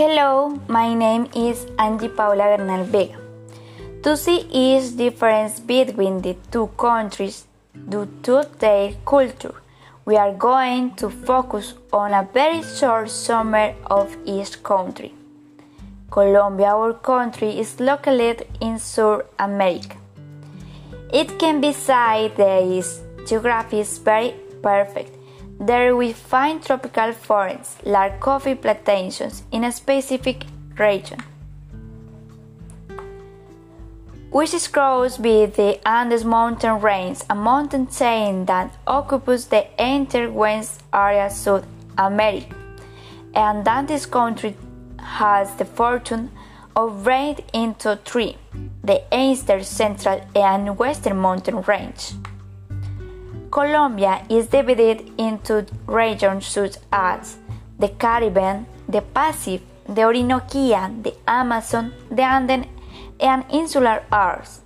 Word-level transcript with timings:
Hello, 0.00 0.58
my 0.66 0.94
name 0.94 1.28
is 1.36 1.66
Angie 1.78 2.08
Paula 2.08 2.56
Bernal 2.56 2.84
Vega. 2.84 3.18
To 4.02 4.16
see 4.16 4.38
is 4.50 4.92
difference 4.92 5.60
between 5.60 6.22
the 6.22 6.38
two 6.50 6.68
countries 6.78 7.44
due 7.86 8.08
to 8.22 8.48
their 8.60 8.94
culture, 9.04 9.56
we 10.06 10.16
are 10.16 10.32
going 10.32 10.94
to 10.94 11.10
focus 11.10 11.74
on 11.92 12.14
a 12.14 12.26
very 12.32 12.62
short 12.62 13.10
summary 13.10 13.74
of 13.90 14.16
each 14.24 14.62
country. 14.62 15.12
Colombia, 16.10 16.68
our 16.68 16.94
country, 16.94 17.58
is 17.58 17.78
located 17.78 18.48
in 18.62 18.78
South 18.78 19.24
America. 19.38 19.98
It 21.12 21.38
can 21.38 21.60
be 21.60 21.74
said 21.74 22.38
that 22.38 22.62
its 22.62 23.02
geography 23.28 23.80
is 23.80 23.98
very 23.98 24.32
perfect 24.62 25.19
there 25.60 25.94
we 25.94 26.10
find 26.14 26.64
tropical 26.64 27.12
forests, 27.12 27.76
large 27.84 28.18
coffee 28.18 28.54
plantations 28.54 29.42
in 29.52 29.62
a 29.62 29.70
specific 29.70 30.46
region, 30.78 31.18
which 34.30 34.54
is 34.54 34.66
crossed 34.66 35.20
with 35.20 35.56
the 35.56 35.78
Andes 35.86 36.24
mountain 36.24 36.80
range, 36.80 37.18
a 37.28 37.34
mountain 37.34 37.88
chain 37.88 38.46
that 38.46 38.74
occupies 38.86 39.46
the 39.48 39.66
entire 39.78 40.30
west 40.30 40.82
area 40.94 41.26
of 41.26 41.32
South 41.32 41.66
America, 41.98 42.56
and 43.34 43.62
that 43.66 43.86
this 43.86 44.06
country 44.06 44.56
has 44.98 45.54
the 45.56 45.66
fortune 45.66 46.30
of 46.74 47.04
breaking 47.04 47.44
into 47.52 47.96
three 48.06 48.38
the 48.82 49.02
eastern, 49.12 49.62
central, 49.62 50.26
and 50.34 50.78
western 50.78 51.18
mountain 51.18 51.60
range. 51.62 52.14
Colombia 53.50 54.24
is 54.28 54.46
divided 54.46 55.10
into 55.18 55.66
regions 55.86 56.46
such 56.46 56.76
as 56.92 57.36
the 57.80 57.88
Caribbean, 57.88 58.64
the 58.88 59.02
Pacific, 59.02 59.66
the 59.88 60.02
Orinoquia, 60.02 61.02
the 61.02 61.14
Amazon, 61.26 61.92
the 62.12 62.22
Andean, 62.22 62.66
and 63.18 63.44
insular 63.50 64.04
areas. 64.12 64.60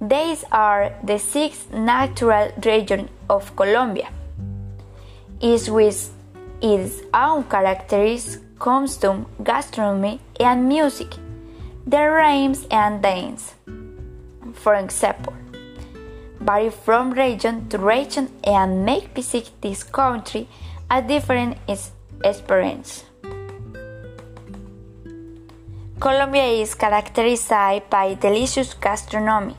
These 0.00 0.44
are 0.50 0.92
the 1.04 1.18
six 1.18 1.66
natural 1.72 2.50
regions 2.64 3.10
of 3.30 3.54
Colombia, 3.54 4.08
each 5.40 5.68
with 5.68 6.12
its 6.60 7.02
own 7.14 7.44
characteristics, 7.44 8.42
costume, 8.58 9.26
gastronomy, 9.44 10.20
and 10.40 10.68
music, 10.68 11.14
their 11.86 12.10
rhymes 12.12 12.66
and 12.72 13.00
dance. 13.00 13.54
For 14.54 14.74
example, 14.74 15.34
vary 16.40 16.70
from 16.70 17.10
region 17.12 17.68
to 17.68 17.78
region 17.78 18.30
and 18.44 18.84
make 18.84 19.14
visit 19.14 19.50
this 19.60 19.82
country 19.82 20.48
a 20.90 21.02
different 21.02 21.56
experience. 22.24 23.04
Colombia 26.00 26.44
is 26.44 26.74
characterized 26.74 27.50
by 27.90 28.16
delicious 28.20 28.72
gastronomy, 28.74 29.56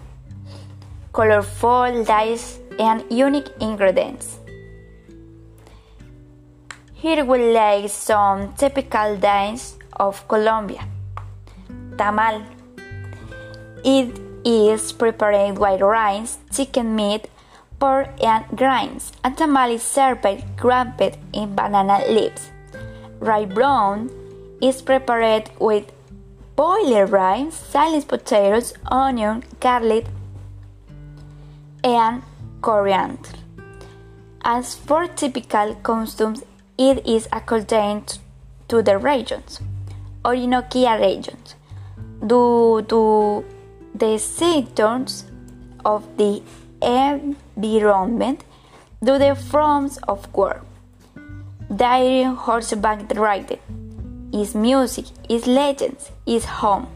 colorful 1.12 2.04
dishes, 2.06 2.60
and 2.80 3.04
unique 3.12 3.50
ingredients. 3.60 4.40
Here 6.94 7.26
we 7.26 7.40
lay 7.54 7.88
some 7.88 8.54
typical 8.54 9.18
dishes 9.18 9.78
of 9.98 10.26
Colombia. 10.30 10.88
Tamal. 11.98 12.44
It 13.84 14.29
is 14.46 14.92
prepared 14.92 15.58
with 15.58 15.82
rice, 15.82 16.38
chicken 16.52 16.96
meat, 16.96 17.30
pork, 17.80 18.10
and 18.24 18.46
grains. 18.58 19.12
A 19.24 19.32
tamale 19.32 19.78
served 19.78 20.26
wrapped 20.64 21.18
in 21.34 21.56
banana 21.56 22.04
leaves. 22.10 22.52
Rice 23.20 23.54
brown 23.54 24.10
is 24.62 24.82
prepared 24.82 25.50
with 25.60 25.92
boiled 26.56 27.12
rice, 27.12 27.56
sliced 27.56 28.08
potatoes, 28.08 28.74
onion, 28.92 29.44
garlic, 29.60 30.06
and 31.84 32.22
coriander. 32.62 33.30
As 34.44 34.76
for 34.76 35.08
typical 35.08 35.76
costumes, 35.76 36.44
it 36.78 37.06
is 37.06 37.28
according 37.32 38.06
to 38.68 38.82
the 38.82 38.98
regions. 38.98 39.60
Orinoquia 40.24 41.00
regions. 41.00 41.56
Due 42.26 42.86
to 42.90 43.46
the 44.00 44.18
symptoms 44.18 45.26
of 45.84 46.06
the 46.18 46.42
environment 46.82 48.46
do 49.04 49.18
the 49.18 49.36
forms 49.36 49.98
of 50.08 50.34
work. 50.34 50.66
Diary 51.76 52.24
horseback 52.24 53.14
riding 53.16 53.60
is 54.34 54.56
music, 54.56 55.06
is 55.28 55.48
legends, 55.48 56.12
is 56.26 56.46
home. 56.46 56.88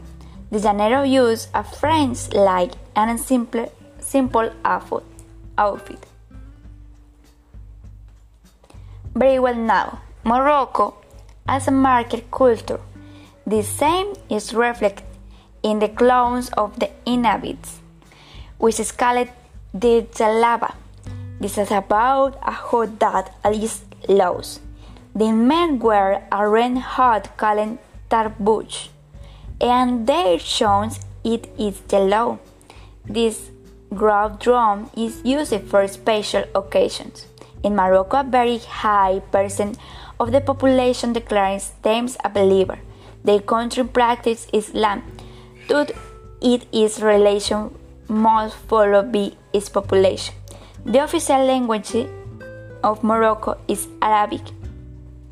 The 0.50 0.58
llanero 0.58 1.08
use 1.08 1.48
a 1.52 1.62
French 1.62 2.32
like 2.32 2.72
and 2.96 3.20
simple, 3.20 3.70
simple 4.00 4.50
outfit. 4.64 6.06
Very 9.14 9.38
well 9.38 9.54
now, 9.54 10.00
Morocco 10.24 10.94
as 11.46 11.68
a 11.68 11.70
market 11.70 12.30
culture. 12.30 12.80
The 13.46 13.62
same 13.62 14.14
is 14.30 14.54
reflected 14.54 15.04
in 15.64 15.78
the 15.78 15.88
clothes 15.88 16.50
of 16.50 16.78
the 16.78 16.90
inhabitants, 17.06 17.80
which 18.58 18.78
is 18.78 18.92
called 18.92 19.28
the 19.72 20.06
jalaba. 20.12 20.74
This 21.40 21.58
is 21.58 21.70
about 21.72 22.38
a 22.42 22.52
hood 22.52 23.00
that 23.00 23.34
is 23.50 23.82
loose. 24.08 24.60
The 25.16 25.32
men 25.32 25.78
wear 25.78 26.28
a 26.30 26.46
red 26.48 26.76
hot 26.78 27.36
called 27.36 27.78
tarbush, 28.10 28.88
and 29.60 30.06
their 30.06 30.38
shoes 30.38 31.00
it 31.24 31.48
is 31.58 31.80
yellow. 31.90 32.38
This 33.06 33.50
grove 33.94 34.38
drum 34.38 34.90
is 34.96 35.22
used 35.24 35.62
for 35.70 35.88
special 35.88 36.44
occasions. 36.54 37.26
In 37.62 37.74
Morocco, 37.74 38.20
a 38.20 38.24
very 38.24 38.58
high 38.58 39.22
percent 39.32 39.78
of 40.20 40.32
the 40.32 40.40
population 40.40 41.14
declares 41.14 41.72
themselves 41.82 42.18
a 42.22 42.28
believer. 42.28 42.78
Their 43.24 43.40
country 43.40 43.84
practice 43.84 44.46
Islam 44.52 45.02
Thus, 45.68 45.90
it 46.42 46.66
is 46.72 47.00
relation 47.00 47.74
must 48.08 48.56
follow 48.56 49.02
by 49.02 49.32
its 49.52 49.68
population. 49.68 50.34
The 50.84 51.02
official 51.02 51.44
language 51.44 52.06
of 52.82 53.02
Morocco 53.02 53.56
is 53.66 53.88
Arabic. 54.02 54.42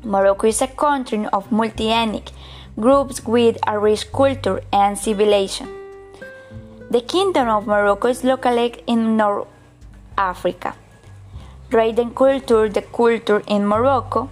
Morocco 0.03 0.47
is 0.47 0.61
a 0.61 0.67
country 0.67 1.27
of 1.31 1.51
multi-ethnic 1.51 2.31
groups 2.79 3.23
with 3.25 3.57
a 3.67 3.77
rich 3.77 4.11
culture 4.11 4.61
and 4.73 4.97
civilization. 4.97 5.67
The 6.89 7.01
Kingdom 7.01 7.47
of 7.49 7.67
Morocco 7.67 8.07
is 8.07 8.23
located 8.23 8.81
in 8.87 9.15
North 9.15 9.47
Africa. 10.17 10.75
Writing 11.71 12.11
culture, 12.13 12.67
the 12.69 12.81
culture 12.81 13.43
in 13.47 13.67
Morocco 13.67 14.29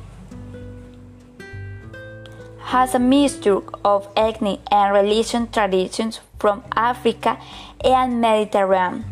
has 2.72 2.96
a 2.96 3.00
mixture 3.00 3.62
of 3.84 4.08
ethnic 4.16 4.60
and 4.72 4.94
religious 4.94 5.46
traditions 5.52 6.22
from 6.40 6.64
Africa 6.74 7.38
and 7.84 8.22
Mediterranean. 8.22 9.04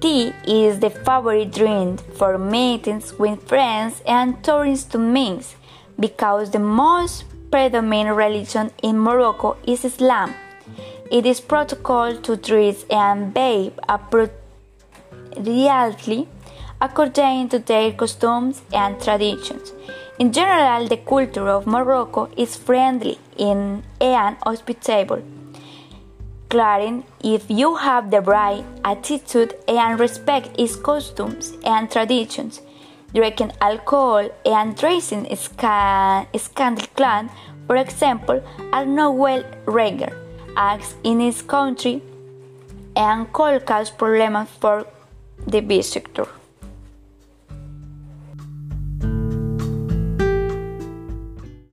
Tea 0.00 0.32
is 0.46 0.78
the 0.78 0.90
favorite 0.90 1.52
drink 1.52 2.00
for 2.14 2.38
meetings 2.38 3.18
with 3.18 3.48
friends 3.48 4.00
and 4.06 4.44
tourists 4.44 4.84
to 4.92 4.98
mix 4.98 5.56
because 5.98 6.52
the 6.52 6.60
most 6.60 7.24
predominant 7.50 8.16
religion 8.16 8.70
in 8.80 8.96
Morocco 8.96 9.56
is 9.66 9.84
Islam. 9.84 10.32
It 11.10 11.26
is 11.26 11.40
protocol 11.40 12.16
to 12.18 12.36
dress 12.36 12.84
and 12.88 13.34
behave 13.34 13.72
appropriately 13.88 14.28
according 16.80 17.48
to 17.48 17.58
their 17.58 17.90
customs 17.92 18.62
and 18.72 19.02
traditions. 19.02 19.72
In 20.20 20.32
general, 20.32 20.86
the 20.86 20.98
culture 20.98 21.48
of 21.48 21.66
Morocco 21.66 22.28
is 22.36 22.54
friendly 22.54 23.18
and 23.38 23.82
hospitable. 24.42 25.22
Clarin, 26.50 27.04
if 27.24 27.50
you 27.50 27.76
have 27.76 28.10
the 28.10 28.20
right 28.20 28.62
attitude 28.84 29.54
and 29.66 29.98
respect 29.98 30.50
its 30.60 30.76
customs 30.76 31.54
and 31.64 31.90
traditions, 31.90 32.60
drinking 33.14 33.52
alcohol 33.62 34.28
and 34.44 34.76
dressing 34.76 35.24
scandal 35.34 36.86
clan, 36.96 37.30
for 37.66 37.76
example, 37.76 38.42
are 38.74 38.84
not 38.84 39.16
well 39.16 39.42
regarded 39.64 40.14
acts 40.54 40.96
in 41.02 41.22
its 41.22 41.40
country 41.40 42.02
and 42.94 43.32
could 43.32 43.64
cause 43.64 43.90
problems 43.90 44.50
for 44.60 44.86
the 45.46 45.60
visitor. 45.60 46.28